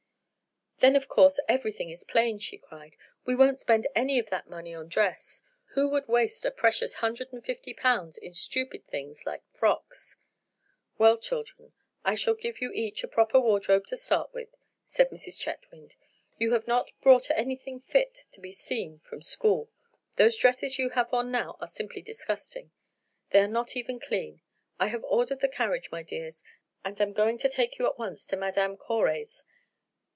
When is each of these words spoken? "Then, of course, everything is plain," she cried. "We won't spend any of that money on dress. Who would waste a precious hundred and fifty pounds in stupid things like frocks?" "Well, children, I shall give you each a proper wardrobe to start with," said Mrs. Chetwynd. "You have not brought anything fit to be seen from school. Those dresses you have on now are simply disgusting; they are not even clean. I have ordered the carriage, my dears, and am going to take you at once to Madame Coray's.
"Then, 0.79 0.95
of 0.95 1.07
course, 1.07 1.39
everything 1.47 1.91
is 1.91 2.03
plain," 2.03 2.39
she 2.39 2.57
cried. 2.57 2.95
"We 3.23 3.35
won't 3.35 3.59
spend 3.59 3.85
any 3.93 4.17
of 4.17 4.31
that 4.31 4.49
money 4.49 4.73
on 4.73 4.87
dress. 4.87 5.43
Who 5.73 5.87
would 5.89 6.07
waste 6.07 6.43
a 6.43 6.49
precious 6.49 6.95
hundred 6.95 7.31
and 7.31 7.45
fifty 7.45 7.75
pounds 7.75 8.17
in 8.17 8.33
stupid 8.33 8.87
things 8.87 9.23
like 9.23 9.43
frocks?" 9.53 10.15
"Well, 10.97 11.19
children, 11.19 11.73
I 12.03 12.15
shall 12.15 12.33
give 12.33 12.61
you 12.61 12.71
each 12.73 13.03
a 13.03 13.07
proper 13.07 13.39
wardrobe 13.39 13.85
to 13.89 13.95
start 13.95 14.33
with," 14.33 14.49
said 14.87 15.11
Mrs. 15.11 15.37
Chetwynd. 15.37 15.93
"You 16.39 16.53
have 16.53 16.65
not 16.65 16.89
brought 16.99 17.29
anything 17.29 17.79
fit 17.81 18.25
to 18.31 18.41
be 18.41 18.51
seen 18.51 19.01
from 19.01 19.21
school. 19.21 19.69
Those 20.15 20.35
dresses 20.35 20.79
you 20.79 20.89
have 20.89 21.13
on 21.13 21.29
now 21.29 21.57
are 21.61 21.67
simply 21.67 22.01
disgusting; 22.01 22.71
they 23.29 23.41
are 23.41 23.47
not 23.47 23.75
even 23.75 23.99
clean. 23.99 24.41
I 24.79 24.87
have 24.87 25.03
ordered 25.03 25.41
the 25.41 25.47
carriage, 25.47 25.91
my 25.91 26.01
dears, 26.01 26.41
and 26.83 26.99
am 26.99 27.13
going 27.13 27.37
to 27.37 27.49
take 27.49 27.77
you 27.77 27.85
at 27.85 27.99
once 27.99 28.25
to 28.25 28.35
Madame 28.35 28.77
Coray's. 28.77 29.43